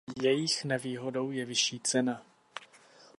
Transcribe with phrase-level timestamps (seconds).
[0.21, 2.23] Jejich nevýhodou je vyšší cena.